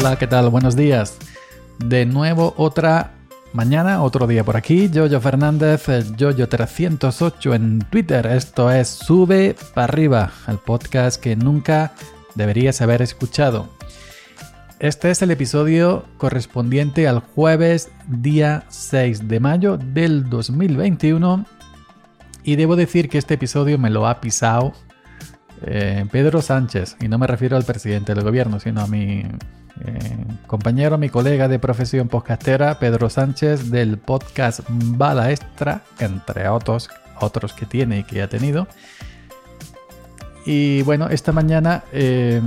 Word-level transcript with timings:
Hola, 0.00 0.16
¿qué 0.16 0.28
tal? 0.28 0.48
Buenos 0.48 0.76
días. 0.76 1.18
De 1.84 2.06
nuevo 2.06 2.54
otra 2.56 3.14
mañana, 3.52 4.04
otro 4.04 4.28
día 4.28 4.44
por 4.44 4.56
aquí. 4.56 4.88
Yoyo 4.88 5.20
Fernández, 5.20 5.88
el 5.88 6.16
Yoyo308 6.16 7.56
en 7.56 7.80
Twitter. 7.80 8.24
Esto 8.26 8.70
es 8.70 8.86
Sube 8.86 9.56
para 9.74 9.86
arriba, 9.86 10.30
el 10.46 10.58
podcast 10.58 11.20
que 11.20 11.34
nunca 11.34 11.94
deberías 12.36 12.80
haber 12.80 13.02
escuchado. 13.02 13.70
Este 14.78 15.10
es 15.10 15.20
el 15.20 15.32
episodio 15.32 16.04
correspondiente 16.16 17.08
al 17.08 17.18
jueves 17.18 17.90
día 18.06 18.66
6 18.68 19.26
de 19.26 19.40
mayo 19.40 19.78
del 19.78 20.30
2021 20.30 21.44
y 22.44 22.54
debo 22.54 22.76
decir 22.76 23.08
que 23.08 23.18
este 23.18 23.34
episodio 23.34 23.80
me 23.80 23.90
lo 23.90 24.06
ha 24.06 24.20
pisado 24.20 24.74
eh, 25.62 26.04
Pedro 26.10 26.42
Sánchez, 26.42 26.96
y 27.00 27.08
no 27.08 27.18
me 27.18 27.26
refiero 27.26 27.56
al 27.56 27.64
presidente 27.64 28.14
del 28.14 28.24
gobierno, 28.24 28.60
sino 28.60 28.80
a 28.80 28.86
mi 28.86 29.24
eh, 29.84 30.24
compañero, 30.46 30.98
mi 30.98 31.08
colega 31.08 31.48
de 31.48 31.58
profesión 31.58 32.08
podcastera, 32.08 32.78
Pedro 32.78 33.08
Sánchez, 33.10 33.70
del 33.70 33.98
podcast 33.98 34.60
Bala 34.68 35.30
Extra, 35.30 35.82
entre 35.98 36.48
otros, 36.48 36.90
otros 37.20 37.52
que 37.52 37.66
tiene 37.66 38.00
y 38.00 38.04
que 38.04 38.22
ha 38.22 38.28
tenido. 38.28 38.66
Y 40.46 40.82
bueno, 40.82 41.08
esta 41.08 41.32
mañana 41.32 41.84
eh, 41.92 42.40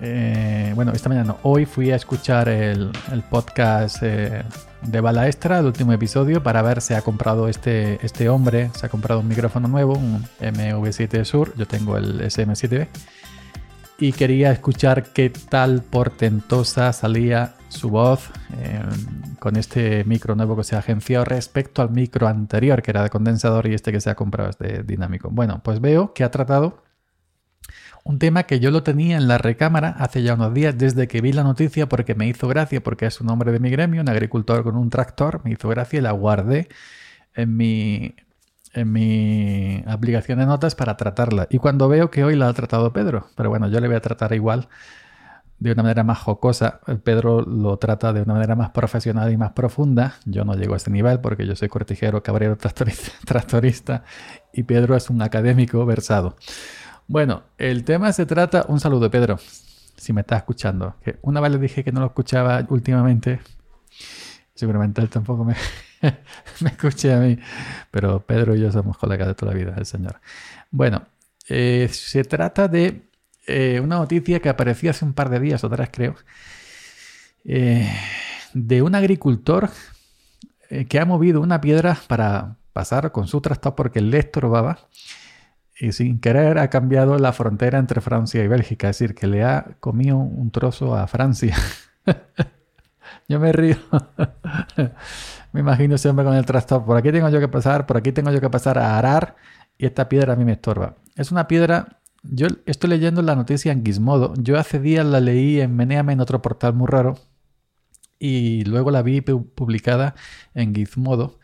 eh, 0.00 0.72
bueno, 0.74 0.92
esta 0.92 1.08
mañana, 1.08 1.36
hoy 1.42 1.66
fui 1.66 1.90
a 1.90 1.96
escuchar 1.96 2.48
el, 2.48 2.92
podcast 3.30 3.98
eh, 4.02 4.42
de 4.82 5.00
Bala 5.00 5.26
Extra, 5.26 5.58
el 5.58 5.66
último 5.66 5.92
episodio, 5.92 6.42
para 6.42 6.62
ver 6.62 6.80
si 6.80 6.94
ha 6.94 7.02
comprado 7.02 7.48
este, 7.48 8.04
este 8.04 8.28
hombre, 8.28 8.70
se 8.74 8.86
ha 8.86 8.88
comprado 8.88 9.20
un 9.20 9.28
micrófono 9.28 9.68
nuevo, 9.68 9.94
un 9.94 10.24
MV7 10.40 11.24
Sur, 11.24 11.54
yo 11.56 11.66
tengo 11.66 11.96
el 11.96 12.20
SM7B, 12.20 12.88
y 13.98 14.12
quería 14.12 14.50
escuchar 14.50 15.12
qué 15.12 15.30
tal 15.30 15.82
portentosa 15.82 16.92
salía 16.92 17.54
su 17.68 17.90
voz 17.90 18.30
eh, 18.58 18.82
con 19.38 19.56
este 19.56 20.04
micro 20.04 20.34
nuevo 20.34 20.56
que 20.56 20.64
se 20.64 20.74
ha 20.74 20.80
agenciado 20.80 21.24
respecto 21.24 21.82
al 21.82 21.90
micro 21.90 22.26
anterior, 22.26 22.82
que 22.82 22.90
era 22.90 23.02
de 23.02 23.10
condensador, 23.10 23.66
y 23.68 23.74
este 23.74 23.92
que 23.92 24.00
se 24.00 24.10
ha 24.10 24.14
comprado 24.14 24.50
es 24.50 24.58
de 24.58 24.82
dinámico. 24.82 25.28
Bueno, 25.30 25.60
pues 25.62 25.80
veo 25.80 26.12
que 26.14 26.24
ha 26.24 26.30
tratado 26.30 26.82
un 28.04 28.18
tema 28.18 28.44
que 28.44 28.60
yo 28.60 28.70
lo 28.70 28.82
tenía 28.82 29.16
en 29.16 29.28
la 29.28 29.38
recámara 29.38 29.90
hace 29.90 30.22
ya 30.22 30.34
unos 30.34 30.52
días 30.52 30.76
desde 30.76 31.06
que 31.08 31.20
vi 31.20 31.32
la 31.32 31.44
noticia 31.44 31.88
porque 31.88 32.14
me 32.14 32.26
hizo 32.26 32.48
gracia, 32.48 32.82
porque 32.82 33.06
es 33.06 33.20
un 33.20 33.30
hombre 33.30 33.52
de 33.52 33.60
mi 33.60 33.70
gremio, 33.70 34.02
un 34.02 34.08
agricultor 34.08 34.64
con 34.64 34.76
un 34.76 34.90
tractor, 34.90 35.40
me 35.44 35.52
hizo 35.52 35.68
gracia 35.68 35.98
y 35.98 36.02
la 36.02 36.12
guardé 36.12 36.68
en 37.34 37.56
mi, 37.56 38.14
en 38.74 38.92
mi 38.92 39.84
aplicación 39.86 40.38
de 40.38 40.46
notas 40.46 40.74
para 40.74 40.96
tratarla. 40.96 41.46
Y 41.50 41.58
cuando 41.58 41.88
veo 41.88 42.10
que 42.10 42.24
hoy 42.24 42.36
la 42.36 42.48
ha 42.48 42.52
tratado 42.54 42.92
Pedro, 42.92 43.28
pero 43.36 43.50
bueno, 43.50 43.68
yo 43.68 43.80
le 43.80 43.86
voy 43.86 43.96
a 43.96 44.00
tratar 44.00 44.32
igual 44.32 44.68
de 45.62 45.70
una 45.70 45.84
manera 45.84 46.02
más 46.02 46.18
jocosa. 46.18 46.80
Pedro 47.04 47.42
lo 47.42 47.76
trata 47.76 48.12
de 48.12 48.22
una 48.22 48.34
manera 48.34 48.56
más 48.56 48.70
profesional 48.70 49.32
y 49.32 49.36
más 49.36 49.52
profunda. 49.52 50.16
Yo 50.24 50.44
no 50.44 50.54
llego 50.54 50.74
a 50.74 50.78
ese 50.78 50.90
nivel 50.90 51.20
porque 51.20 51.46
yo 51.46 51.54
soy 51.54 51.68
cortijero, 51.68 52.20
cabrero, 52.22 52.56
tractorista, 52.56 53.12
tractorista 53.24 54.02
y 54.52 54.64
Pedro 54.64 54.96
es 54.96 55.08
un 55.08 55.22
académico 55.22 55.86
versado. 55.86 56.36
Bueno, 57.06 57.42
el 57.58 57.84
tema 57.84 58.12
se 58.12 58.26
trata. 58.26 58.64
Un 58.68 58.80
saludo, 58.80 59.10
Pedro, 59.10 59.38
si 59.96 60.12
me 60.12 60.22
está 60.22 60.36
escuchando. 60.36 60.96
Una 61.22 61.40
vez 61.40 61.52
le 61.52 61.58
dije 61.58 61.84
que 61.84 61.92
no 61.92 62.00
lo 62.00 62.06
escuchaba 62.06 62.64
últimamente. 62.68 63.40
Seguramente 64.54 65.00
él 65.00 65.08
tampoco 65.08 65.44
me, 65.44 65.56
me 66.60 66.70
escuché 66.70 67.12
a 67.12 67.18
mí. 67.18 67.38
Pero 67.90 68.20
Pedro 68.20 68.54
y 68.54 68.60
yo 68.60 68.70
somos 68.72 68.96
colegas 68.96 69.28
de 69.28 69.34
toda 69.34 69.52
la 69.52 69.58
vida, 69.58 69.74
el 69.76 69.86
señor. 69.86 70.20
Bueno, 70.70 71.06
eh, 71.48 71.88
se 71.90 72.24
trata 72.24 72.68
de 72.68 73.08
eh, 73.46 73.80
una 73.82 73.96
noticia 73.96 74.40
que 74.40 74.48
apareció 74.48 74.90
hace 74.90 75.04
un 75.04 75.12
par 75.12 75.28
de 75.28 75.40
días, 75.40 75.64
otras 75.64 75.90
creo, 75.92 76.14
eh, 77.44 77.90
de 78.54 78.82
un 78.82 78.94
agricultor 78.94 79.70
que 80.88 80.98
ha 80.98 81.04
movido 81.04 81.42
una 81.42 81.60
piedra 81.60 81.98
para 82.06 82.56
pasar 82.72 83.12
con 83.12 83.28
su 83.28 83.42
tractor 83.42 83.74
porque 83.74 84.00
le 84.00 84.18
estorbaba 84.18 84.88
y 85.78 85.92
sin 85.92 86.20
querer 86.20 86.58
ha 86.58 86.68
cambiado 86.68 87.18
la 87.18 87.32
frontera 87.32 87.78
entre 87.78 88.00
Francia 88.00 88.42
y 88.42 88.48
Bélgica, 88.48 88.90
es 88.90 88.98
decir, 88.98 89.14
que 89.14 89.26
le 89.26 89.42
ha 89.42 89.76
comido 89.80 90.16
un 90.16 90.50
trozo 90.50 90.94
a 90.96 91.06
Francia. 91.06 91.56
yo 93.28 93.40
me 93.40 93.52
río. 93.52 93.76
me 95.52 95.60
imagino 95.60 95.98
siempre 95.98 96.24
con 96.24 96.34
el 96.34 96.44
trastorno. 96.44 96.86
Por 96.86 96.96
aquí 96.96 97.10
tengo 97.10 97.28
yo 97.28 97.40
que 97.40 97.48
pasar, 97.48 97.86
por 97.86 97.96
aquí 97.96 98.12
tengo 98.12 98.30
yo 98.30 98.40
que 98.40 98.50
pasar 98.50 98.78
a 98.78 98.98
arar 98.98 99.36
y 99.78 99.86
esta 99.86 100.08
piedra 100.08 100.34
a 100.34 100.36
mí 100.36 100.44
me 100.44 100.52
estorba. 100.52 100.96
Es 101.16 101.32
una 101.32 101.48
piedra, 101.48 102.00
yo 102.22 102.46
estoy 102.66 102.90
leyendo 102.90 103.22
la 103.22 103.34
noticia 103.34 103.72
en 103.72 103.84
Gizmodo. 103.84 104.34
Yo 104.38 104.58
hace 104.58 104.78
días 104.78 105.06
la 105.06 105.20
leí 105.20 105.60
en 105.60 105.74
Meneame 105.74 106.12
en 106.12 106.20
otro 106.20 106.42
portal 106.42 106.74
muy 106.74 106.86
raro 106.86 107.16
y 108.18 108.64
luego 108.64 108.90
la 108.90 109.02
vi 109.02 109.20
publicada 109.20 110.14
en 110.54 110.74
Gizmodo. 110.74 111.40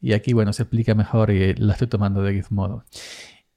Y 0.00 0.12
aquí, 0.12 0.32
bueno, 0.32 0.52
se 0.52 0.62
explica 0.62 0.94
mejor 0.94 1.30
y 1.30 1.54
la 1.54 1.72
estoy 1.72 1.88
tomando 1.88 2.22
de 2.22 2.34
Gizmodo. 2.34 2.84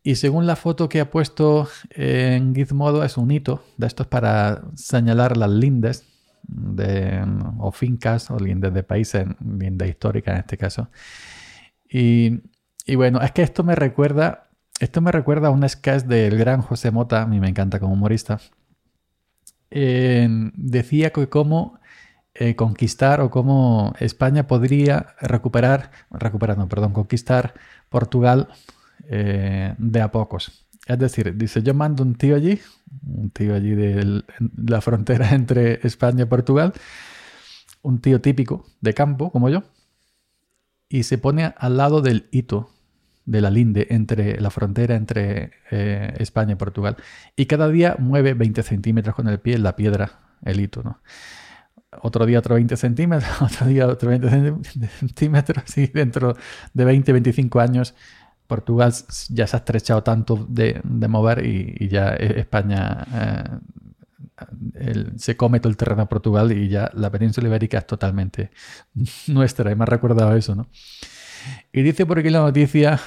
Y 0.03 0.15
según 0.15 0.47
la 0.47 0.55
foto 0.55 0.89
que 0.89 0.99
ha 0.99 1.11
puesto 1.11 1.67
en 1.91 2.55
Gizmodo, 2.55 3.03
es 3.03 3.17
un 3.17 3.29
hito 3.29 3.63
de 3.77 3.87
estos 3.87 4.07
para 4.07 4.63
señalar 4.75 5.37
las 5.37 5.51
lindes 5.51 6.05
de, 6.43 7.23
o 7.59 7.71
fincas 7.71 8.31
o 8.31 8.39
lindes 8.39 8.73
de 8.73 8.81
países, 8.83 9.27
lindes 9.39 9.89
históricas 9.89 10.33
en 10.33 10.39
este 10.39 10.57
caso. 10.57 10.89
Y, 11.87 12.41
bueno, 12.95 13.21
es 13.21 13.31
que 13.31 13.43
esto 13.43 13.63
me 13.63 13.75
recuerda, 13.75 14.49
esto 14.79 15.01
me 15.01 15.11
recuerda 15.11 15.49
a 15.49 15.51
un 15.51 15.67
sketch 15.67 16.03
del 16.05 16.37
gran 16.37 16.61
José 16.61 16.89
Mota, 16.89 17.21
a 17.21 17.27
mí 17.27 17.39
me 17.39 17.49
encanta 17.49 17.79
como 17.79 17.93
humorista. 17.93 18.39
decía 19.69 21.11
que 21.11 21.29
cómo 21.29 21.79
eh, 22.33 22.55
conquistar 22.55 23.21
o 23.21 23.29
cómo 23.29 23.93
España 23.99 24.47
podría 24.47 25.15
recuperar, 25.19 25.91
recuperar, 26.09 26.57
no, 26.57 26.67
perdón, 26.69 26.93
conquistar 26.93 27.53
Portugal 27.89 28.47
eh, 29.13 29.75
de 29.77 30.01
a 30.01 30.09
pocos. 30.09 30.65
Es 30.87 30.97
decir, 30.97 31.35
dice, 31.35 31.61
yo 31.61 31.73
mando 31.73 32.01
un 32.01 32.15
tío 32.15 32.33
allí, 32.33 32.61
un 33.05 33.29
tío 33.29 33.53
allí 33.53 33.71
de 33.75 34.23
la 34.55 34.79
frontera 34.79 35.29
entre 35.35 35.85
España 35.85 36.23
y 36.23 36.27
Portugal, 36.27 36.71
un 37.81 37.99
tío 37.99 38.21
típico 38.21 38.65
de 38.79 38.93
campo 38.93 39.29
como 39.29 39.49
yo, 39.49 39.63
y 40.87 41.03
se 41.03 41.17
pone 41.17 41.53
al 41.57 41.75
lado 41.75 42.01
del 42.01 42.29
hito 42.31 42.71
de 43.25 43.41
la 43.41 43.49
linde 43.49 43.87
entre 43.89 44.39
la 44.39 44.49
frontera 44.49 44.95
entre 44.95 45.51
eh, 45.71 46.13
España 46.19 46.53
y 46.53 46.55
Portugal. 46.55 46.95
Y 47.35 47.47
cada 47.47 47.67
día 47.67 47.97
mueve 47.99 48.33
20 48.33 48.63
centímetros 48.63 49.13
con 49.13 49.27
el 49.27 49.41
pie 49.41 49.57
la 49.57 49.75
piedra, 49.75 50.21
el 50.43 50.61
hito, 50.61 50.83
¿no? 50.83 51.01
Otro 52.01 52.25
día 52.25 52.39
otro 52.39 52.55
20 52.55 52.77
centímetros, 52.77 53.29
otro 53.41 53.67
día 53.67 53.87
otro 53.87 54.09
20 54.09 54.53
centímetros, 54.99 55.77
y 55.77 55.87
dentro 55.87 56.37
de 56.73 56.85
20, 56.85 57.11
25 57.11 57.59
años 57.59 57.93
Portugal 58.51 58.93
ya 59.29 59.47
se 59.47 59.55
ha 59.55 59.59
estrechado 59.59 60.03
tanto 60.03 60.45
de, 60.49 60.81
mover 60.83 61.45
y, 61.45 61.87
ya 61.87 62.09
España 62.09 63.07
eh, 64.75 65.05
se 65.15 65.37
come 65.37 65.61
todo 65.61 65.69
el 65.69 65.77
terreno 65.77 66.01
a 66.01 66.09
Portugal 66.09 66.51
y 66.51 66.67
ya 66.67 66.91
la 66.93 67.09
península 67.09 67.47
ibérica 67.47 67.77
es 67.77 67.87
totalmente 67.87 68.51
nuestra. 69.27 69.71
Y 69.71 69.75
me 69.75 69.83
ha 69.83 69.85
recordado 69.85 70.35
eso, 70.35 70.53
¿no? 70.53 70.67
Y 71.71 71.81
dice 71.81 72.05
por 72.05 72.19
aquí 72.19 72.29
la 72.29 72.41
noticia, 72.41 72.99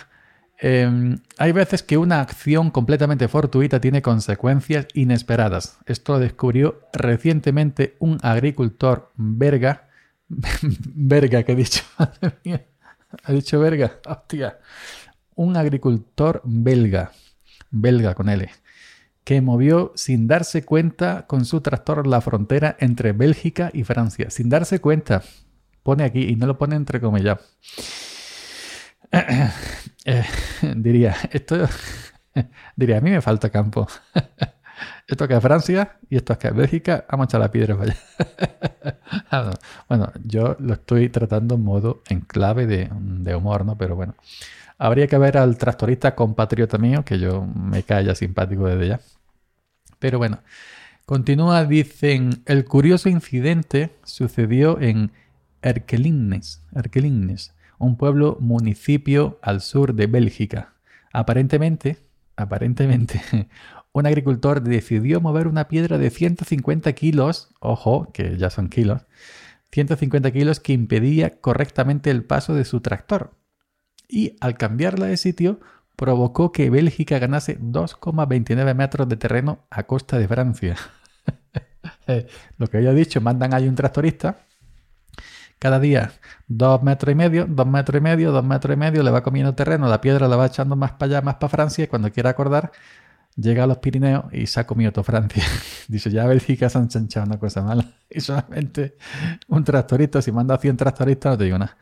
em, 0.57 1.19
hay 1.37 1.53
veces 1.53 1.83
que 1.83 1.99
una 1.99 2.23
acción 2.23 2.71
completamente 2.71 3.29
fortuita 3.29 3.83
tiene 3.83 4.01
consecuencias 4.01 4.87
inesperadas. 4.95 5.77
Esto 5.85 6.15
lo 6.15 6.21
descubrió 6.21 6.81
recientemente 6.95 7.97
un 7.99 8.19
agricultor 8.23 9.13
verga. 9.17 9.89
verga, 10.29 11.43
que 11.45 11.53
he 11.53 11.57
dicho. 11.57 11.83
ha 11.99 13.33
dicho 13.33 13.61
verga. 13.67 13.99
Hostia 14.07 14.57
un 15.35 15.57
agricultor 15.57 16.41
belga, 16.45 17.13
belga 17.71 18.15
con 18.15 18.29
L, 18.29 18.49
que 19.25 19.41
movió 19.41 19.93
sin 19.95 20.27
darse 20.27 20.65
cuenta 20.65 21.27
con 21.27 21.45
su 21.45 21.61
tractor 21.61 22.07
la 22.07 22.21
frontera 22.21 22.77
entre 22.79 23.13
Bélgica 23.13 23.71
y 23.73 23.85
Francia. 23.85 24.31
Sin 24.31 24.49
darse 24.49 24.81
cuenta, 24.81 25.23
pone 25.83 26.05
aquí 26.05 26.23
y 26.29 26.37
no 26.37 26.47
lo 26.47 26.59
pone 26.59 26.77
entre 26.77 27.01
comillas. 27.01 27.39
Eh, 30.07 30.23
diría, 30.77 31.17
esto 31.33 31.67
diría, 32.77 32.99
a 32.99 33.01
mí 33.01 33.11
me 33.11 33.23
falta 33.23 33.49
campo. 33.49 33.89
esto 35.09 35.27
que 35.27 35.35
es 35.35 35.41
Francia 35.41 35.97
y 36.11 36.17
esto 36.17 36.39
que 36.39 36.49
es 36.49 36.55
Bélgica, 36.55 37.07
a 37.09 37.25
echar 37.25 37.41
la 37.41 37.51
piedra 37.51 37.75
para 37.75 37.93
allá. 39.31 39.59
bueno, 39.89 40.13
yo 40.25 40.57
lo 40.59 40.75
estoy 40.75 41.09
tratando 41.09 41.55
en 41.55 41.63
modo 41.63 42.03
en 42.09 42.21
clave 42.21 42.67
de, 42.67 42.91
de 42.93 43.35
humor, 43.35 43.65
¿no? 43.65 43.79
Pero 43.79 43.97
bueno. 43.97 44.15
Habría 44.85 45.07
que 45.07 45.17
ver 45.17 45.39
al 45.39 45.57
tractorista 45.57 46.15
compatriota 46.15 46.77
mío, 46.77 47.07
que 47.07 47.19
yo 47.19 47.47
me 47.47 47.85
cae 47.85 48.05
ya 48.05 48.15
simpático 48.15 48.67
desde 48.67 48.89
ya. 48.89 49.01
Pero 49.99 50.19
bueno, 50.19 50.41
continúa, 51.07 51.65
dicen, 51.65 52.43
el 52.45 52.67
curioso 52.67 53.09
incidente 53.09 53.97
sucedió 54.05 54.79
en 54.79 55.11
Erkelinnes, 55.63 56.61
Erkelinnes, 56.75 57.55
un 57.79 57.97
pueblo 57.97 58.37
municipio 58.41 59.39
al 59.41 59.63
sur 59.63 59.95
de 59.95 60.07
Bélgica. 60.07 60.75
Aparentemente, 61.15 61.97
aparentemente, 62.37 63.23
un 63.93 64.05
agricultor 64.05 64.61
decidió 64.61 65.23
mover 65.23 65.49
una 65.49 65.67
piedra 65.67 65.97
de 65.97 66.11
150 66.11 66.93
kilos, 66.93 67.49
ojo, 67.59 68.13
que 68.13 68.37
ya 68.37 68.51
son 68.51 68.69
kilos, 68.69 69.07
150 69.73 70.31
kilos 70.31 70.61
que 70.61 70.75
impedía 70.75 71.41
correctamente 71.41 72.11
el 72.11 72.23
paso 72.23 72.53
de 72.53 72.67
su 72.67 72.83
tractor. 72.83 73.33
Y 74.09 74.37
al 74.41 74.57
cambiarla 74.57 75.07
de 75.07 75.17
sitio, 75.17 75.61
provocó 75.97 76.53
que 76.53 76.71
Bélgica 76.71 77.19
ganase 77.19 77.59
2,29 77.61 78.75
metros 78.75 79.09
de 79.09 79.17
terreno 79.17 79.61
a 79.71 79.85
costa 79.85 80.19
de 80.19 80.29
Francia. 80.29 80.77
Lo 82.59 82.67
que 82.67 82.79
había 82.79 82.93
dicho, 82.93 83.21
mandan 83.21 83.55
ahí 83.55 83.69
un 83.69 83.75
tractorista. 83.75 84.39
Cada 85.59 85.81
día, 85.81 86.13
dos 86.47 86.83
metros 86.83 87.13
y 87.13 87.15
medio, 87.15 87.47
dos 87.49 87.67
metros 87.67 87.99
y 87.99 88.03
medio, 88.03 88.33
dos 88.33 88.45
metros 88.45 88.75
y 88.75 88.79
medio, 88.79 89.03
le 89.03 89.11
va 89.11 89.23
comiendo 89.23 89.55
terreno, 89.55 89.89
la 89.89 90.01
piedra 90.01 90.29
la 90.29 90.37
va 90.37 90.47
echando 90.47 90.77
más 90.77 90.93
para 90.93 91.07
allá, 91.07 91.23
más 91.23 91.37
para 91.37 91.49
Francia, 91.49 91.85
y 91.85 91.87
cuando 91.87 92.13
quiera 92.13 92.31
acordar, 92.31 92.71
llega 93.37 93.65
a 93.65 93.67
los 93.67 93.79
Pirineos 93.79 94.25
y 94.33 94.47
se 94.47 94.61
ha 94.61 94.67
comido 94.67 94.93
toda 94.93 95.05
Francia. 95.05 95.43
Dice, 95.89 96.11
ya 96.11 96.27
Bélgica 96.27 96.69
se 96.69 96.79
han 96.79 96.89
chanchado 96.89 97.27
una 97.27 97.39
cosa 97.39 97.63
mala. 97.63 97.85
Y 98.11 98.21
solamente 98.21 98.97
un 99.49 99.65
tractorista, 99.65 100.23
si 100.23 100.31
manda 100.31 100.57
100 100.57 100.77
tractoristas, 100.77 101.33
no 101.33 101.39
te 101.39 101.45
digo 101.45 101.59
nada. 101.59 101.77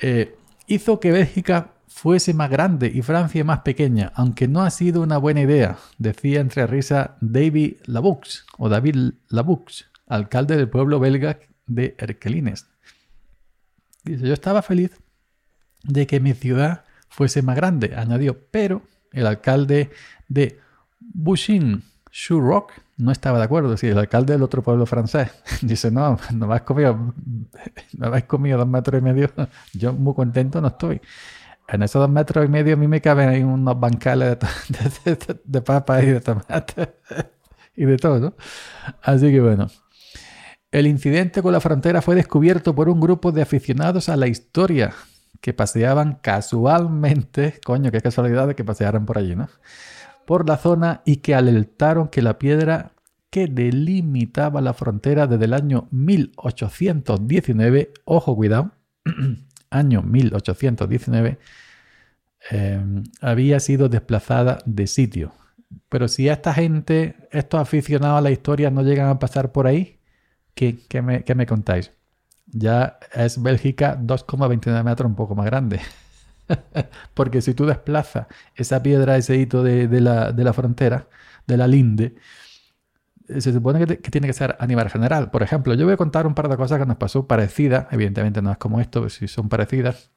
Eh, 0.00 0.37
hizo 0.68 1.00
que 1.00 1.10
Bélgica 1.10 1.72
fuese 1.88 2.34
más 2.34 2.50
grande 2.50 2.92
y 2.94 3.02
Francia 3.02 3.42
más 3.42 3.60
pequeña, 3.60 4.12
aunque 4.14 4.46
no 4.46 4.62
ha 4.62 4.70
sido 4.70 5.02
una 5.02 5.18
buena 5.18 5.40
idea, 5.40 5.78
decía 5.98 6.40
entre 6.40 6.66
risa 6.66 7.16
David 7.20 7.78
Labux 7.86 8.46
o 8.58 8.68
David 8.68 9.14
Labux, 9.28 9.86
alcalde 10.06 10.56
del 10.56 10.68
pueblo 10.68 11.00
belga 11.00 11.40
de 11.66 11.96
Erkelines. 11.98 12.66
Dice, 14.04 14.26
yo 14.26 14.32
estaba 14.32 14.62
feliz 14.62 14.92
de 15.82 16.06
que 16.06 16.20
mi 16.20 16.34
ciudad 16.34 16.84
fuese 17.08 17.42
más 17.42 17.56
grande, 17.56 17.94
añadió, 17.96 18.38
pero 18.50 18.82
el 19.12 19.26
alcalde 19.26 19.90
de 20.28 20.60
Bushin 21.00 21.82
Rock 22.30 22.72
no 22.96 23.12
estaba 23.12 23.38
de 23.38 23.44
acuerdo. 23.44 23.76
Sí, 23.76 23.88
el 23.88 23.98
alcalde 23.98 24.32
del 24.32 24.42
otro 24.42 24.62
pueblo 24.62 24.86
francés 24.86 25.30
dice, 25.62 25.90
no, 25.90 26.18
no 26.34 26.46
me 26.46 26.54
has 26.54 26.62
comido, 26.62 27.14
no 27.96 28.06
habéis 28.06 28.24
comido 28.24 28.58
dos 28.58 28.68
metros 28.68 29.00
y 29.00 29.04
medio. 29.04 29.30
Yo 29.72 29.92
muy 29.92 30.14
contento 30.14 30.60
no 30.60 30.68
estoy 30.68 31.00
en 31.68 31.82
esos 31.82 32.00
dos 32.00 32.10
metros 32.10 32.44
y 32.44 32.48
medio 32.48 32.74
a 32.74 32.76
mí 32.76 32.88
me 32.88 33.00
caben 33.00 33.28
ahí 33.28 33.42
unos 33.42 33.78
bancales 33.78 34.38
de, 35.44 35.60
papas 35.60 36.02
y 36.02 36.06
de 36.06 36.20
tomate 36.20 36.94
y 37.76 37.84
de 37.84 37.96
todo, 37.98 38.18
¿no? 38.18 38.34
Así 39.02 39.30
que 39.30 39.40
bueno. 39.40 39.68
El 40.70 40.86
incidente 40.86 41.40
con 41.42 41.52
la 41.52 41.60
frontera 41.60 42.02
fue 42.02 42.14
descubierto 42.14 42.74
por 42.74 42.90
un 42.90 43.00
grupo 43.00 43.32
de 43.32 43.40
aficionados 43.40 44.10
a 44.10 44.16
la 44.16 44.26
historia 44.26 44.92
que 45.40 45.54
paseaban 45.54 46.18
casualmente, 46.20 47.58
coño, 47.64 47.90
qué 47.90 48.02
casualidad 48.02 48.48
de 48.48 48.54
que 48.54 48.64
pasearan 48.64 49.06
por 49.06 49.16
allí, 49.16 49.34
¿no? 49.34 49.48
Por 50.28 50.46
la 50.46 50.58
zona 50.58 51.00
y 51.06 51.16
que 51.16 51.34
alertaron 51.34 52.08
que 52.08 52.20
la 52.20 52.38
piedra 52.38 52.92
que 53.30 53.46
delimitaba 53.46 54.60
la 54.60 54.74
frontera 54.74 55.26
desde 55.26 55.46
el 55.46 55.54
año 55.54 55.88
1819, 55.90 57.94
ojo, 58.04 58.36
cuidado, 58.36 58.72
año 59.70 60.02
1819, 60.02 61.38
em, 62.50 63.04
había 63.22 63.58
sido 63.58 63.88
desplazada 63.88 64.58
de 64.66 64.86
sitio. 64.86 65.32
Pero 65.88 66.08
si 66.08 66.28
esta 66.28 66.52
gente, 66.52 67.16
estos 67.30 67.58
aficionados 67.58 68.18
a 68.18 68.22
la 68.22 68.30
historia, 68.30 68.70
no 68.70 68.82
llegan 68.82 69.08
a 69.08 69.18
pasar 69.18 69.50
por 69.50 69.66
ahí, 69.66 69.98
¿qué, 70.54 70.76
me, 71.00 71.46
contáis? 71.46 71.92
Ya 72.44 72.98
es 73.14 73.42
Bélgica 73.42 73.98
2,29 73.98 74.84
metros 74.84 75.08
un 75.08 75.16
poco 75.16 75.34
más 75.34 75.46
grande. 75.46 75.80
Porque 77.14 77.42
si 77.42 77.54
tú 77.54 77.66
desplazas 77.66 78.26
esa 78.54 78.82
piedra, 78.82 79.16
ese 79.16 79.36
hito 79.36 79.62
de, 79.62 79.88
la, 80.00 80.32
de 80.32 80.44
la 80.44 80.52
frontera, 80.52 81.08
de 81.46 81.56
la 81.56 81.66
linde, 81.66 82.14
se 83.28 83.52
supone 83.52 83.84
que, 83.84 83.96
tiene 83.96 84.26
que 84.26 84.32
ser 84.32 84.56
a 84.58 84.66
nivel 84.66 84.88
general. 84.88 85.30
Por 85.30 85.42
ejemplo, 85.42 85.74
yo 85.74 85.84
voy 85.84 85.94
a 85.94 85.98
contar 85.98 86.26
un 86.26 86.34
par 86.34 86.48
de 86.48 86.56
cosas 86.56 86.78
que 86.78 86.86
nos 86.86 86.96
pasó 86.96 87.26
parecidas, 87.26 87.86
evidentemente 87.90 88.40
no 88.40 88.50
es 88.50 88.58
como 88.58 88.80
esto, 88.80 89.08
si 89.08 89.28
son 89.28 89.48
parecidas. 89.48 90.10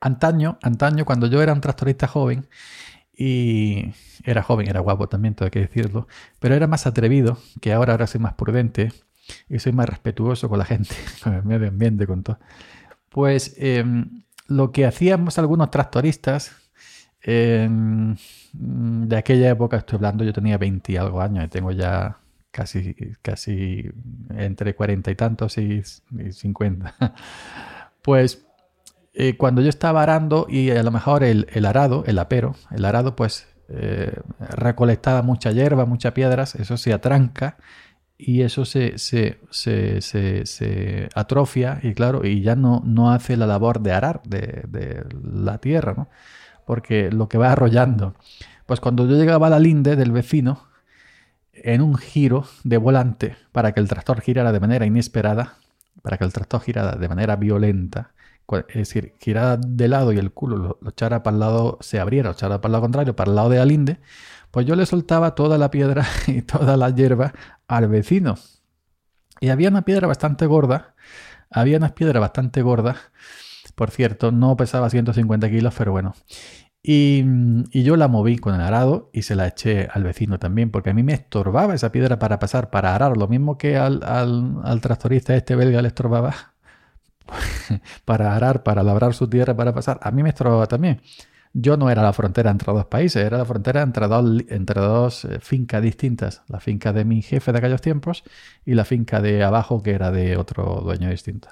Antaño, 0.00 0.58
antaño, 0.62 1.04
cuando 1.04 1.26
yo 1.26 1.42
era 1.42 1.52
un 1.52 1.60
tractorista 1.60 2.06
joven, 2.06 2.46
y 3.16 3.92
era 4.24 4.42
joven, 4.42 4.68
era 4.68 4.80
guapo 4.80 5.08
también, 5.08 5.34
tengo 5.34 5.50
que 5.50 5.60
decirlo, 5.60 6.08
pero 6.40 6.54
era 6.54 6.66
más 6.66 6.86
atrevido, 6.86 7.38
que 7.60 7.72
ahora, 7.72 7.92
ahora 7.92 8.06
soy 8.06 8.20
más 8.20 8.34
prudente 8.34 8.92
y 9.48 9.58
soy 9.58 9.72
más 9.72 9.88
respetuoso 9.88 10.48
con 10.48 10.58
la 10.58 10.64
gente, 10.64 10.94
con 11.22 11.34
el 11.34 11.44
medio 11.44 11.68
ambiente, 11.68 12.06
con 12.06 12.22
todo. 12.22 12.38
Pues 13.08 13.54
em, 13.58 14.23
lo 14.46 14.72
que 14.72 14.86
hacíamos 14.86 15.38
algunos 15.38 15.70
tractoristas, 15.70 16.52
Mm, 17.26 18.14
de 19.08 19.16
aquella 19.16 19.50
época 19.50 19.78
estoy 19.78 19.96
hablando, 19.96 20.24
yo 20.24 20.32
tenía 20.32 20.58
20 20.58 20.92
y 20.92 20.96
algo 20.96 21.20
años 21.20 21.44
y 21.44 21.48
tengo 21.48 21.72
ya 21.72 22.18
casi, 22.50 22.94
casi 23.22 23.90
entre 24.36 24.74
40 24.74 25.10
y 25.10 25.14
tantos 25.14 25.58
y, 25.58 25.82
50. 26.30 26.94
Pues 28.02 28.46
eh, 29.14 29.38
cuando 29.38 29.62
yo 29.62 29.70
estaba 29.70 30.02
arando 30.02 30.46
y 30.46 30.70
a 30.70 30.82
lo 30.82 30.90
mejor 30.90 31.24
el, 31.24 31.46
arado, 31.64 32.04
el 32.06 32.18
apero, 32.18 32.54
el 32.70 32.84
arado 32.84 33.16
pues 33.16 33.48
eh, 33.68 34.20
recolectaba 34.38 35.22
mucha 35.22 35.52
hierba, 35.52 35.86
muchas 35.86 36.12
piedras, 36.12 36.54
eso 36.54 36.76
se 36.76 36.92
atranca 36.92 37.56
y 38.16 38.42
eso 38.42 38.64
se, 38.64 38.98
se, 38.98 39.38
se, 39.50 41.08
atrofia 41.14 41.80
y 41.82 41.94
claro, 41.94 42.24
y 42.24 42.42
ya 42.42 42.56
no, 42.56 42.82
no 42.84 43.12
hace 43.12 43.36
la 43.36 43.46
labor 43.46 43.80
de 43.80 43.92
arar 43.92 44.22
de, 44.24 44.64
de 44.68 45.04
la 45.22 45.58
tierra, 45.58 45.94
¿no? 45.96 46.08
porque 46.64 47.10
lo 47.10 47.28
que 47.28 47.38
va 47.38 47.52
arrollando. 47.52 48.14
Pues 48.66 48.80
cuando 48.80 49.06
yo 49.06 49.16
llegaba 49.16 49.48
a 49.48 49.50
la 49.50 49.58
linde 49.58 49.96
del 49.96 50.12
vecino, 50.12 50.68
en 51.52 51.80
un 51.80 51.96
giro 51.96 52.44
de 52.64 52.76
volante 52.76 53.36
para 53.52 53.72
que 53.72 53.80
el 53.80 53.88
tractor 53.88 54.20
girara 54.20 54.52
de 54.52 54.60
manera 54.60 54.86
inesperada, 54.86 55.54
para 56.02 56.18
que 56.18 56.24
el 56.24 56.32
tractor 56.32 56.60
girara 56.60 56.96
de 56.96 57.08
manera 57.08 57.36
violenta, 57.36 58.12
es 58.68 58.74
decir, 58.74 59.14
girara 59.20 59.56
de 59.56 59.88
lado 59.88 60.12
y 60.12 60.18
el 60.18 60.32
culo 60.32 60.78
lo, 60.80 60.90
echara 60.90 61.22
para 61.22 61.34
el 61.34 61.40
lado, 61.40 61.78
se 61.80 62.00
abriera, 62.00 62.28
lo 62.28 62.32
echara 62.34 62.60
para 62.60 62.68
el 62.68 62.72
lado 62.72 62.82
contrario, 62.82 63.16
para 63.16 63.30
el 63.30 63.36
lado 63.36 63.48
de 63.48 63.58
la 63.58 63.64
linde, 63.64 64.00
pues 64.54 64.64
yo 64.64 64.74
le 64.74 64.86
soltaba 64.86 65.34
toda 65.34 65.58
la 65.58 65.70
piedra 65.70 66.06
y 66.26 66.40
toda 66.40 66.78
la 66.78 66.88
hierba 66.88 67.34
al 67.68 67.88
vecino. 67.88 68.36
Y 69.40 69.50
había 69.50 69.68
una 69.68 69.82
piedra 69.82 70.06
bastante 70.06 70.46
gorda, 70.46 70.94
había 71.50 71.76
una 71.76 71.94
piedra 71.94 72.20
bastante 72.20 72.62
gorda 72.62 72.96
por 73.74 73.90
cierto, 73.90 74.30
no 74.32 74.56
pesaba 74.56 74.88
150 74.90 75.50
kilos, 75.50 75.74
pero 75.76 75.92
bueno. 75.92 76.14
Y, 76.82 77.24
yo 77.82 77.96
la 77.96 78.08
moví 78.08 78.38
con 78.38 78.54
el 78.54 78.60
arado 78.60 79.10
y 79.12 79.22
se 79.22 79.34
la 79.34 79.46
eché 79.48 79.88
al 79.92 80.04
vecino 80.04 80.38
también, 80.38 80.70
porque 80.70 80.90
a 80.90 80.94
mí 80.94 81.02
me 81.02 81.14
estorbaba 81.14 81.74
esa 81.74 81.90
piedra 81.90 82.18
para 82.18 82.38
pasar, 82.38 82.70
para 82.70 82.94
arar, 82.94 83.16
lo 83.16 83.26
mismo 83.26 83.58
que 83.58 83.76
al, 83.76 84.02
al, 84.04 84.80
tractorista 84.80 85.34
este 85.34 85.56
belga 85.56 85.82
le 85.82 85.88
estorbaba 85.88 86.34
para 88.04 88.36
arar, 88.36 88.62
para 88.62 88.82
labrar 88.82 89.14
su 89.14 89.28
tierra, 89.28 89.56
para 89.56 89.72
pasar. 89.74 89.98
A 90.02 90.10
mí 90.10 90.22
me 90.22 90.28
estorbaba 90.28 90.66
también. 90.66 91.00
Yo 91.56 91.76
no 91.76 91.88
era 91.88 92.02
la 92.02 92.12
frontera 92.12 92.50
entre 92.50 92.72
dos 92.72 92.86
países, 92.86 93.24
era 93.24 93.38
la 93.38 93.44
frontera 93.44 93.80
entre 93.82 94.08
dos, 94.80 95.24
eh, 95.24 95.38
fincas 95.40 95.80
distintas. 95.82 96.42
La 96.48 96.58
finca 96.58 96.92
de 96.92 97.04
mi 97.04 97.22
jefe 97.22 97.52
de 97.52 97.58
aquellos 97.58 97.80
tiempos 97.80 98.24
y 98.64 98.74
la 98.74 98.84
finca 98.84 99.20
de 99.20 99.44
abajo 99.44 99.80
que 99.80 99.92
era 99.92 100.10
de 100.10 100.36
otro 100.36 100.80
dueño 100.82 101.10
distinto. 101.10 101.48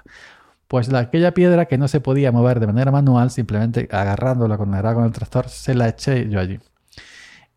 Pues 0.67 0.91
la, 0.91 0.99
aquella 0.99 1.33
piedra 1.33 1.67
que 1.67 1.77
no 1.77 1.87
se 1.87 2.01
podía 2.01 2.33
mover 2.33 2.59
de 2.59 2.67
manera 2.67 2.91
manual, 2.91 3.31
simplemente 3.31 3.87
agarrándola 3.91 4.57
con 4.57 4.73
el, 4.73 4.81
con 4.93 5.05
el 5.05 5.11
tractor, 5.13 5.47
se 5.47 5.73
la 5.73 5.87
eché 5.87 6.29
yo 6.29 6.39
allí. 6.39 6.59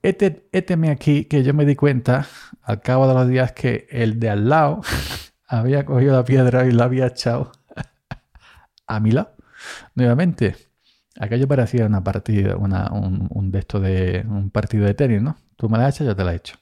Este, 0.03 0.49
éteme 0.53 0.91
aquí 0.91 1.25
que 1.25 1.43
yo 1.43 1.53
me 1.53 1.65
di 1.65 1.75
cuenta 1.75 2.29
al 2.63 2.81
cabo 2.81 3.09
de 3.09 3.15
los 3.15 3.29
días 3.29 3.53
que 3.53 3.89
el 3.91 4.21
de 4.21 4.31
al 4.31 4.49
lado 4.49 4.83
había 5.49 5.85
cogido 5.85 6.15
la 6.15 6.25
piedra 6.25 6.65
y 6.67 6.71
la 6.71 6.85
había 6.85 7.07
echado 7.09 7.51
a 8.87 9.01
mi 9.01 9.11
lado. 9.11 9.35
Nuevamente, 9.97 10.57
aquello 11.19 11.49
parecía 11.49 11.87
una 11.87 12.03
partida, 12.03 12.57
un, 12.57 13.29
un, 13.31 13.51
de 13.51 13.59
esto 13.59 13.81
de 13.81 14.25
un 14.29 14.51
partido 14.51 14.85
de 14.85 14.95
tenis, 14.95 15.23
¿no? 15.23 15.37
Tú 15.57 15.69
me 15.69 15.79
la 15.79 15.89
echas, 15.89 16.07
yo 16.07 16.17
te 16.17 16.25
la 16.25 16.35
echo. 16.35 16.57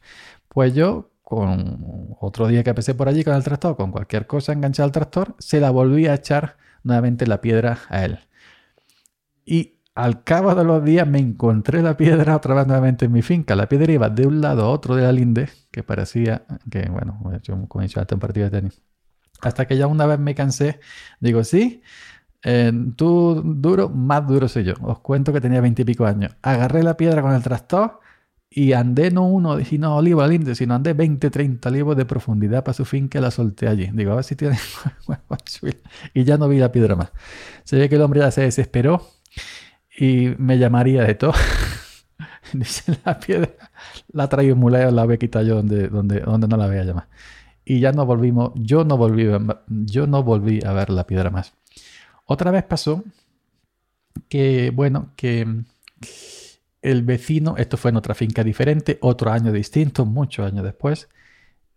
Pues 0.49 0.75
yo 0.75 1.11
con 1.23 2.17
otro 2.21 2.47
día 2.49 2.63
que 2.63 2.75
pasé 2.75 2.95
por 2.95 3.09
allí 3.09 3.25
con 3.25 3.35
el 3.35 3.43
tractor, 3.43 3.77
con 3.77 3.91
cualquier 3.91 4.27
cosa 4.27 4.53
enganchada 4.53 4.87
al 4.87 4.93
tractor, 4.93 5.35
se 5.39 5.59
la 5.59 5.71
volví 5.71 6.07
a 6.07 6.15
echar 6.15 6.57
nuevamente 6.83 7.27
la 7.27 7.41
piedra 7.41 7.79
a 7.89 8.05
él. 8.05 8.21
Y 9.45 9.75
al 9.95 10.23
cabo 10.25 10.55
de 10.55 10.65
los 10.65 10.85
días 10.85 11.07
me 11.07 11.19
encontré 11.19 11.83
la 11.83 11.97
piedra 11.97 12.37
otra 12.37 12.55
vez 12.55 12.67
nuevamente 12.67 13.07
en 13.07 13.13
mi 13.13 13.23
finca. 13.23 13.57
La 13.57 13.69
piedra 13.69 13.93
iba 13.93 14.09
de 14.11 14.27
un 14.27 14.41
lado 14.41 14.65
a 14.65 14.69
otro 14.69 14.97
de 14.97 15.03
la 15.03 15.13
linde, 15.13 15.49
que 15.71 15.83
parecía 15.83 16.45
que, 16.71 16.89
bueno, 16.91 17.21
yo 17.43 17.55
como 17.69 17.83
he 17.83 17.87
dicho 17.87 18.01
hasta 18.01 18.15
un 18.15 18.21
partido 18.21 18.51
de 18.51 18.61
tenis. 18.61 18.83
Hasta 19.41 19.67
que 19.67 19.77
ya 19.77 19.87
una 19.87 20.07
vez 20.07 20.19
me 20.19 20.35
cansé, 20.35 20.81
digo, 21.21 21.45
sí, 21.45 21.83
eh, 22.45 22.73
tú 22.97 23.43
duro, 23.45 23.89
más 23.89 24.27
duro 24.27 24.49
soy 24.49 24.65
yo. 24.65 24.75
Os 24.83 24.99
cuento 25.01 25.33
que 25.33 25.41
tenía 25.41 25.61
veintipico 25.61 26.05
años. 26.05 26.37
Agarré 26.43 26.83
la 26.83 26.97
piedra 26.97 27.23
con 27.23 27.33
el 27.33 27.43
tractor 27.43 28.01
y 28.51 28.73
andé 28.73 29.11
no 29.11 29.27
uno, 29.27 29.59
no 29.59 29.97
olivo 29.97 30.25
linde, 30.27 30.55
sino 30.55 30.75
andé 30.75 30.93
20, 30.93 31.31
30 31.31 31.69
olivos 31.69 31.97
de 31.97 32.05
profundidad 32.05 32.63
para 32.63 32.75
su 32.75 32.85
fin 32.85 33.09
que 33.09 33.21
la 33.21 33.31
solté 33.31 33.67
allí. 33.67 33.91
Digo, 33.93 34.13
a 34.13 34.17
ver 34.17 34.25
si 34.25 34.37
tiene 34.37 34.59
Y 36.15 36.25
ya 36.25 36.37
no 36.37 36.49
vi 36.49 36.59
la 36.59 36.71
piedra 36.71 36.95
más. 36.95 37.11
Se 37.65 37.77
ve 37.77 37.89
que 37.89 37.97
el 37.97 38.03
hombre 38.03 38.21
ya 38.21 38.31
se 38.31 38.43
desesperó 38.43 39.05
y 39.99 40.35
me 40.39 40.59
llamaría 40.59 41.03
de 41.03 41.15
todo. 41.15 41.33
Dice 42.53 42.97
la 43.05 43.19
piedra, 43.19 43.51
la 44.13 44.29
traigo 44.29 44.55
muleo, 44.55 44.91
la 44.91 45.05
voy 45.05 45.15
a 45.15 45.19
quitar 45.19 45.45
yo 45.45 45.57
donde, 45.57 45.89
donde, 45.89 46.21
donde 46.21 46.47
no 46.47 46.57
la 46.57 46.67
voy 46.67 46.77
a 46.77 46.85
llamar. 46.85 47.09
Y 47.65 47.81
ya 47.81 47.93
no 47.93 48.05
volvimos, 48.05 48.53
yo 48.55 48.85
no 48.85 48.99
volví, 48.99 49.27
yo 49.69 50.07
no 50.07 50.23
volví 50.23 50.61
a 50.65 50.73
ver 50.75 50.91
la 50.91 51.07
piedra 51.07 51.31
más. 51.31 51.55
Otra 52.25 52.51
vez 52.51 52.65
pasó 52.65 53.05
que, 54.29 54.71
bueno, 54.71 55.13
que 55.17 55.47
el 56.83 57.03
vecino, 57.03 57.57
esto 57.57 57.77
fue 57.77 57.91
en 57.91 57.97
otra 57.97 58.15
finca 58.15 58.45
diferente, 58.45 58.99
otro 59.01 59.33
año 59.33 59.53
distinto, 59.53 60.05
muchos 60.05 60.47
años 60.47 60.65
después, 60.65 61.09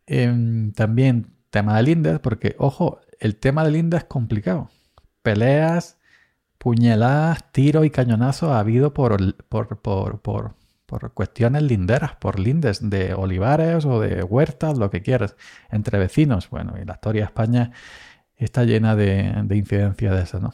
em, 0.05 0.71
también 0.73 1.27
tema 1.49 1.77
de 1.77 1.83
lindas, 1.83 2.19
porque, 2.19 2.55
ojo, 2.59 2.99
el 3.19 3.37
tema 3.37 3.63
de 3.63 3.71
lindas 3.71 4.03
es 4.03 4.07
complicado. 4.09 4.69
Peleas, 5.21 5.97
puñaladas, 6.57 7.51
tiros 7.51 7.85
y 7.85 7.89
cañonazos 7.89 8.51
ha 8.51 8.59
habido 8.59 8.93
por, 8.93 9.35
por, 9.45 9.79
por, 9.81 10.21
por, 10.21 10.55
por 10.85 11.13
cuestiones 11.13 11.63
linderas, 11.63 12.15
por 12.15 12.39
lindes 12.39 12.89
de 12.89 13.13
olivares 13.13 13.85
o 13.85 13.99
de 14.01 14.23
huertas, 14.23 14.77
lo 14.77 14.89
que 14.89 15.01
quieras, 15.01 15.35
entre 15.71 15.99
vecinos. 15.99 16.49
Bueno, 16.49 16.75
y 16.81 16.85
la 16.85 16.93
historia 16.93 17.21
de 17.21 17.25
España 17.25 17.71
está 18.37 18.63
llena 18.63 18.95
de, 18.95 19.33
de 19.43 19.57
incidencias 19.57 20.15
de 20.15 20.21
eso, 20.21 20.39
¿no? 20.39 20.53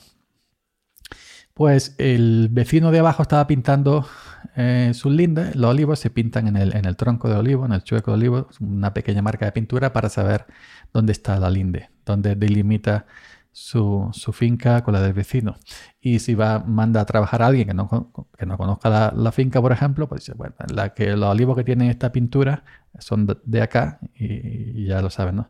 Pues 1.54 1.94
el 2.00 2.50
vecino 2.52 2.92
de 2.92 3.00
abajo 3.00 3.22
estaba 3.22 3.46
pintando 3.46 4.08
eh, 4.56 4.92
sus 4.96 5.12
lindes. 5.12 5.56
Los 5.56 5.70
olivos 5.70 6.00
se 6.00 6.10
pintan 6.10 6.48
en 6.48 6.58
el, 6.58 6.76
en 6.76 6.86
el 6.86 6.96
tronco 6.96 7.30
de 7.30 7.36
olivo, 7.36 7.66
en 7.66 7.74
el 7.74 7.84
chueco 7.84 8.12
de 8.12 8.18
olivo, 8.18 8.48
una 8.60 8.94
pequeña 8.94 9.22
marca 9.22 9.46
de 9.46 9.52
pintura 9.52 9.94
para 9.94 10.10
saber 10.10 10.48
dónde 10.92 11.12
está 11.12 11.40
la 11.40 11.52
linde, 11.52 11.92
dónde 12.06 12.36
delimita 12.36 13.06
su, 13.52 14.12
finca 14.34 14.84
con 14.84 14.94
la 14.96 15.02
del 15.02 15.14
vecino. 15.14 15.56
Y 16.02 16.20
si 16.20 16.36
va, 16.36 16.60
manda 16.60 17.02
a 17.02 17.06
trabajar 17.06 17.44
a 17.44 17.48
alguien 17.48 17.68
que 17.68 17.74
no, 17.74 18.12
que 18.38 18.46
no 18.46 18.58
conozca 18.58 19.12
la, 19.14 19.32
finca, 19.32 19.62
por 19.62 19.72
ejemplo, 19.72 20.10
pues 20.10 20.22
dice, 20.22 20.34
bueno, 20.34 20.56
la 20.74 20.94
que, 20.94 21.16
los 21.16 21.30
olivos 21.30 21.56
que 21.56 21.64
tienen 21.64 21.90
esta 21.90 22.12
pintura 22.12 22.64
son 23.00 23.28
de, 23.44 23.62
acá 23.62 24.00
y, 24.16 24.88
ya 24.88 25.02
lo 25.02 25.10
saben, 25.10 25.36
¿no? 25.38 25.50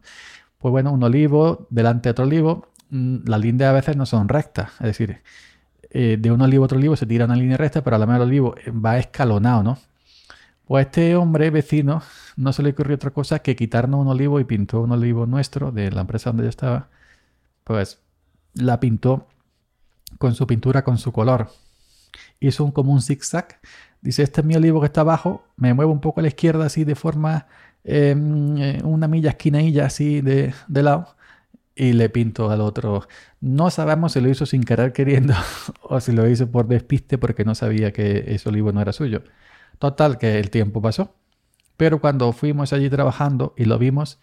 Pues 0.64 0.72
bueno, 0.72 0.94
un 0.94 1.04
olivo 1.04 1.68
delante 1.72 2.08
de 2.08 2.12
otro 2.12 2.24
olivo, 2.24 2.70
mm, 2.90 3.26
las 3.28 3.42
lindes 3.42 3.68
a 3.68 3.74
veces 3.74 3.98
no 3.98 4.06
son 4.06 4.30
rectas, 4.30 4.72
es 4.80 4.88
decir, 4.88 5.22
eh, 5.92 6.18
de 6.20 6.32
un 6.32 6.42
olivo 6.42 6.64
a 6.64 6.68
otro 6.68 6.78
olivo 6.78 6.96
se 6.96 7.06
tira 7.06 7.26
una 7.26 7.36
línea 7.36 7.58
recta, 7.58 7.84
pero 7.84 7.98
a 7.98 8.00
la 8.00 8.06
mejor 8.06 8.22
el 8.22 8.28
olivo 8.30 8.56
va 8.70 8.98
escalonado, 8.98 9.64
¿no? 9.64 9.78
Pues 10.66 10.86
este 10.88 11.16
hombre 11.18 11.50
vecino 11.52 12.02
no 12.38 12.54
se 12.54 12.64
le 12.64 12.72
ocurrió 12.72 12.96
otra 12.96 13.12
cosa 13.12 13.40
que 13.40 13.56
quitarnos 13.58 14.00
un 14.02 14.08
olivo 14.08 14.40
y 14.40 14.46
pintó 14.46 14.82
un 14.82 14.94
olivo 14.94 15.26
nuestro 15.26 15.72
de 15.74 15.92
la 15.92 16.02
empresa 16.02 16.30
donde 16.32 16.44
yo 16.44 16.50
estaba. 16.50 16.90
Pues 17.66 18.00
la 18.56 18.80
pintó 18.80 19.28
con 20.20 20.36
su 20.36 20.48
pintura, 20.48 20.84
con 20.84 20.98
su 20.98 21.12
color. 21.12 21.50
Hizo 22.40 22.64
un, 22.66 22.72
como 22.72 22.94
un 22.94 23.02
zigzag. 23.02 23.60
Dice, 24.02 24.24
este 24.24 24.42
es 24.42 24.48
mi 24.48 24.56
olivo 24.56 24.82
que 24.82 24.88
está 24.88 25.02
abajo, 25.02 25.46
me 25.56 25.74
muevo 25.74 25.92
un 25.92 26.02
poco 26.02 26.20
a 26.20 26.24
la 26.24 26.28
izquierda 26.30 26.66
así 26.66 26.84
de 26.84 26.96
forma, 26.96 27.48
em, 27.84 28.58
eh, 28.58 28.82
una 28.84 29.08
milla 29.08 29.32
esquinailla 29.32 29.86
así 29.86 30.22
de, 30.22 30.54
de 30.68 30.84
lado 30.84 31.16
y 31.76 31.94
le 31.94 32.10
pinto 32.10 32.50
al 32.52 32.62
otro. 32.62 33.08
No 33.42 33.70
sabemos 33.70 34.14
si 34.14 34.22
lo 34.22 34.30
hizo 34.30 34.46
sin 34.46 34.64
querer 34.64 34.94
queriendo 34.94 35.34
o 35.84 36.00
si 36.00 36.12
lo 36.12 36.28
hizo 36.30 36.50
por 36.52 36.68
despiste 36.68 37.18
porque 37.18 37.46
no 37.46 37.56
sabía 37.56 37.92
que 37.94 38.26
ese 38.28 38.50
olivo 38.50 38.72
no 38.72 38.82
era 38.82 38.94
suyo. 38.94 39.24
Total, 39.80 40.18
que 40.18 40.40
el 40.40 40.50
tiempo 40.50 40.82
pasó. 40.82 41.16
Pero 41.78 42.00
cuando 42.02 42.32
fuimos 42.34 42.74
allí 42.74 42.90
trabajando 42.90 43.54
y 43.58 43.66
lo 43.66 43.80
vimos, 43.80 44.20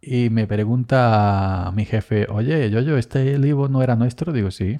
y 0.00 0.30
me 0.30 0.46
pregunta 0.46 1.72
mi 1.74 1.84
jefe, 1.84 2.26
oye, 2.30 2.70
yo, 2.70 2.80
yo, 2.80 2.96
este 2.96 3.36
olivo 3.36 3.68
no 3.68 3.82
era 3.82 3.96
nuestro, 3.96 4.32
digo, 4.32 4.50
sí. 4.50 4.78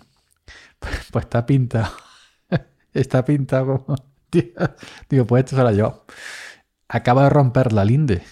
Pues, 1.11 1.25
está 1.25 1.45
pintado. 1.45 1.93
está 2.95 3.25
pintado 3.25 3.85
como... 3.85 3.97
Digo, 5.11 5.27
pues 5.27 5.45
esto 5.45 5.57
será 5.57 5.73
yo. 5.73 6.05
Acaba 6.89 7.25
de 7.25 7.31
romper 7.31 7.73
la 7.73 7.85
linde 7.85 8.23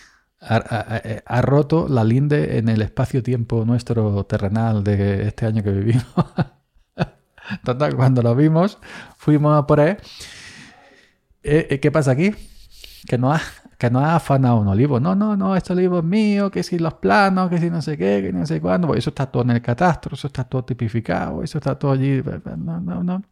ha, 0.40 1.42
roto 1.42 1.88
la 1.88 2.04
linde 2.04 2.58
en 2.58 2.68
el 2.68 2.82
espacio-tiempo 2.82 3.64
nuestro 3.64 4.24
terrenal 4.24 4.84
de 4.84 5.28
este 5.28 5.46
año 5.46 5.62
que 5.62 5.70
vivimos. 5.70 6.04
Total, 7.64 7.96
cuando 7.96 8.22
lo 8.22 8.34
vimos, 8.34 8.78
fuimos 9.16 9.58
a 9.58 9.66
por 9.66 9.80
él. 9.80 9.96
Eh, 11.42 11.66
eh, 11.70 11.80
¿Qué 11.80 11.90
pasa 11.90 12.12
aquí? 12.12 12.34
Que 13.06 13.16
no 13.16 13.32
ha, 13.32 13.40
que 13.78 13.90
no 13.90 14.00
ha 14.00 14.16
afanado 14.16 14.58
un 14.60 14.68
olivo. 14.68 14.98
No, 15.00 15.14
no, 15.14 15.36
no, 15.36 15.56
este 15.56 15.72
olivo 15.72 16.00
es 16.00 16.04
mío, 16.04 16.50
que 16.50 16.62
si 16.64 16.78
los 16.78 16.94
planos, 16.94 17.48
que 17.48 17.58
si 17.58 17.70
no 17.70 17.80
sé 17.80 17.96
qué, 17.96 18.20
que 18.22 18.32
no 18.32 18.44
sé 18.44 18.60
cuándo. 18.60 18.94
Eso 18.94 19.10
está 19.10 19.26
todo 19.26 19.44
en 19.44 19.50
el 19.50 19.62
catastro, 19.62 20.14
eso 20.14 20.26
está 20.26 20.44
todo 20.44 20.64
tipificado, 20.64 21.42
eso 21.44 21.58
está 21.58 21.78
todo 21.78 21.92
allí. 21.92 22.20
No, 22.56 22.80
no, 22.80 23.02
no. 23.04 23.22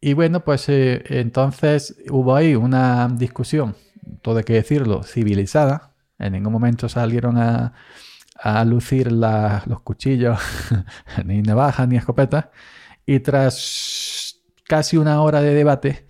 Y 0.00 0.14
bueno, 0.14 0.44
pues 0.44 0.68
eh, 0.68 1.02
entonces 1.08 1.96
hubo 2.10 2.36
ahí 2.36 2.54
una 2.54 3.08
discusión, 3.08 3.76
todo 4.20 4.38
hay 4.38 4.44
que 4.44 4.54
decirlo, 4.54 5.04
civilizada, 5.04 5.94
en 6.18 6.32
ningún 6.32 6.52
momento 6.52 6.88
salieron 6.88 7.38
a, 7.38 7.72
lucir 8.66 9.12
los 9.12 9.80
cuchillos, 9.84 10.38
ni 11.24 11.42
navajas 11.42 11.88
ni 11.88 11.96
escopetas. 11.96 12.46
Y 13.06 13.20
tras 13.20 14.42
casi 14.66 14.96
una 14.96 15.22
hora 15.22 15.40
de 15.40 15.54
debate, 15.54 16.06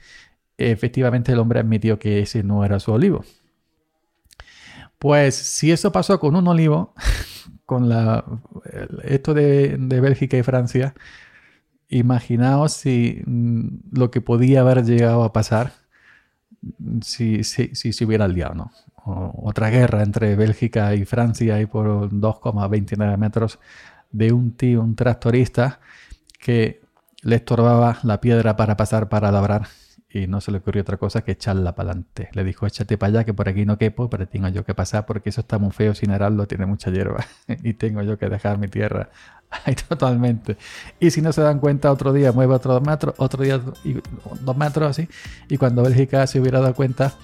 efectivamente 0.56 1.32
el 1.32 1.38
hombre 1.38 1.60
admitió 1.60 1.98
que 1.98 2.20
ese 2.20 2.42
no 2.42 2.64
era 2.64 2.80
su 2.80 2.92
olivo. 2.92 3.24
Pues 5.02 5.34
si 5.34 5.72
eso 5.72 5.90
pasó 5.90 6.20
con 6.20 6.36
un 6.36 6.46
olivo, 6.46 6.94
con 7.66 7.88
la, 7.88 8.24
esto 9.02 9.34
de, 9.34 9.76
Bélgica 9.76 10.38
y 10.38 10.44
Francia, 10.44 10.94
imaginaos 11.88 12.74
si 12.74 13.20
mm, 13.26 13.98
lo 13.98 14.12
que 14.12 14.20
podía 14.20 14.60
haber 14.60 14.84
llegado 14.84 15.24
a 15.24 15.32
pasar 15.32 15.72
si, 17.02 17.42
si, 17.42 17.74
si 17.74 18.04
hubiera 18.04 18.28
liado, 18.28 18.70
otra 19.04 19.70
guerra 19.70 20.04
entre 20.04 20.36
Bélgica 20.36 20.94
y 20.94 21.04
Francia 21.04 21.60
y 21.60 21.66
por 21.66 22.08
2,29 22.10 23.16
metros 23.18 23.58
de 24.12 24.32
un 24.32 24.52
tío, 24.56 24.82
un 24.82 24.94
tractorista 24.94 25.80
que 26.38 26.80
le 27.22 27.34
estorbaba 27.34 27.98
la 28.04 28.20
piedra 28.20 28.54
para 28.54 28.76
pasar 28.76 29.08
para 29.08 29.32
labrar 29.32 29.66
y 30.12 30.26
no 30.26 30.40
se 30.40 30.50
le 30.50 30.58
ocurrió 30.58 30.82
otra 30.82 30.96
cosa 30.96 31.22
que 31.22 31.32
echarla 31.32 31.74
para 31.74 31.90
adelante. 31.90 32.28
Le 32.32 32.44
dijo, 32.44 32.66
échate 32.66 32.98
para 32.98 33.08
allá 33.10 33.24
que 33.24 33.32
por 33.32 33.48
aquí 33.48 33.64
no 33.64 33.78
quepo, 33.78 34.10
pero 34.10 34.26
tengo 34.28 34.48
yo 34.48 34.64
que 34.64 34.74
pasar 34.74 35.06
porque 35.06 35.30
eso 35.30 35.40
está 35.40 35.58
muy 35.58 35.70
feo 35.70 35.94
sin 35.94 36.10
ararlo, 36.10 36.46
tiene 36.46 36.66
mucha 36.66 36.90
hierba 36.90 37.24
y 37.62 37.74
tengo 37.74 38.02
yo 38.02 38.18
que 38.18 38.28
dejar 38.28 38.58
mi 38.58 38.68
tierra 38.68 39.10
ahí 39.64 39.74
totalmente. 39.74 40.56
Y 41.00 41.10
si 41.10 41.22
no 41.22 41.32
se 41.32 41.40
dan 41.40 41.58
cuenta, 41.58 41.90
otro 41.90 42.12
día 42.12 42.32
mueve 42.32 42.54
otro 42.54 42.74
dos 42.74 42.82
metros, 42.82 43.14
otro 43.18 43.42
día 43.42 43.60
dos 44.40 44.56
metros 44.56 44.90
así, 44.90 45.08
y 45.48 45.56
cuando 45.56 45.82
Bélgica 45.82 46.26
se 46.26 46.40
hubiera 46.40 46.60
dado 46.60 46.74
cuenta, 46.74 47.14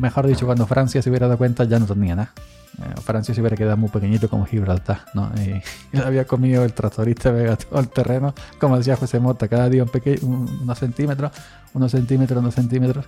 mejor 0.00 0.26
dicho, 0.26 0.46
cuando 0.46 0.66
Francia 0.66 1.00
se 1.02 1.10
hubiera 1.10 1.26
dado 1.26 1.38
cuenta, 1.38 1.64
ya 1.64 1.78
no 1.78 1.86
tenía 1.86 2.16
nada. 2.16 2.32
Eh, 2.78 3.00
Francia 3.00 3.34
se 3.34 3.40
hubiera 3.40 3.56
quedado 3.56 3.76
muy 3.76 3.88
pequeñito 3.88 4.28
como 4.28 4.46
Gibraltar, 4.46 5.04
¿no? 5.14 5.30
Y, 5.36 5.98
había 5.98 6.26
comido 6.26 6.64
el 6.64 6.72
tractorista 6.72 7.32
de 7.32 7.56
todo 7.56 7.80
el 7.80 7.88
terreno, 7.88 8.34
como 8.58 8.76
decía 8.76 8.96
José 8.96 9.20
Mota, 9.20 9.48
cada 9.48 9.68
día 9.68 9.82
un 9.84 9.88
pequeño, 9.88 10.18
unos 10.22 10.78
centímetros, 10.78 11.32
unos 11.72 11.92
centímetros, 11.92 12.38
unos 12.38 12.54
centímetros, 12.54 13.06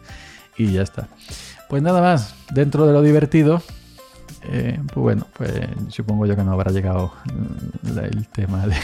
y 0.56 0.72
ya 0.72 0.82
está. 0.82 1.08
Pues 1.68 1.82
nada 1.82 2.00
más, 2.00 2.34
dentro 2.52 2.86
de 2.86 2.92
lo 2.92 3.02
divertido, 3.02 3.60
eh, 4.44 4.80
pues 4.86 4.96
bueno, 5.02 5.26
pues 5.36 5.52
supongo 5.88 6.26
yo 6.26 6.36
que 6.36 6.44
no 6.44 6.52
habrá 6.52 6.70
llegado 6.70 7.12
el 7.84 8.28
tema 8.28 8.66
de. 8.66 8.76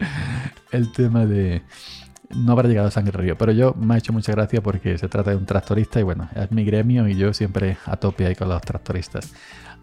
el 0.72 0.92
tema 0.92 1.26
de 1.26 1.62
no 2.34 2.52
habrá 2.52 2.68
llegado 2.68 2.88
a 2.88 2.90
Sangre 2.90 3.18
Río. 3.18 3.36
Pero 3.36 3.52
yo 3.52 3.74
me 3.74 3.94
ha 3.94 3.98
hecho 3.98 4.12
mucha 4.12 4.32
gracia 4.32 4.62
porque 4.62 4.98
se 4.98 5.08
trata 5.08 5.30
de 5.30 5.36
un 5.36 5.46
tractorista 5.46 6.00
y 6.00 6.02
bueno, 6.02 6.28
es 6.34 6.50
mi 6.50 6.64
gremio 6.64 7.08
y 7.08 7.16
yo 7.16 7.32
siempre 7.32 7.76
a 7.86 7.96
tope 7.96 8.26
ahí 8.26 8.34
con 8.34 8.48
los 8.48 8.60
tractoristas. 8.62 9.32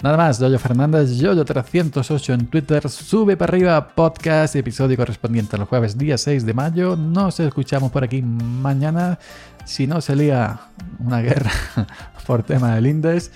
Nada 0.04 0.16
más, 0.16 0.39
Yoyo 0.39 0.60
Fernández, 0.60 1.20
Yoyo308 1.20 2.34
en 2.34 2.48
Twitter, 2.48 2.88
sube 2.88 3.36
para 3.36 3.50
arriba 3.50 3.88
podcast, 3.96 4.56
episodio 4.56 4.96
correspondiente 4.96 5.56
a 5.56 5.60
los 5.60 5.68
jueves 5.68 5.98
día 5.98 6.20
6 6.20 6.46
de 6.46 6.54
mayo. 6.54 6.96
Nos 6.96 7.39
escuchamos 7.39 7.92
por 7.92 8.04
aquí 8.04 8.22
mañana, 8.22 9.18
si 9.66 9.88
no 9.88 10.00
se 10.00 10.16
lía 10.16 10.60
una 11.00 11.22
guerra 11.22 11.51
por 12.27 12.44
tema 12.44 12.75
del 12.75 12.86
Indes. 12.86 13.32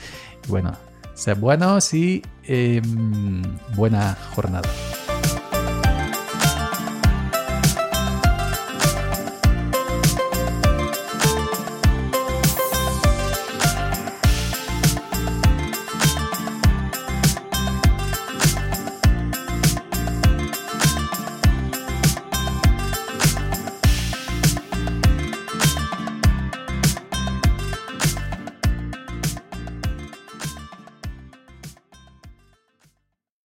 Bueno, 0.47 0.73
sed 1.15 1.37
buenos 1.37 1.95
y 1.95 2.21
em, 2.43 3.41
buena 3.75 4.15
jornada. 4.35 4.69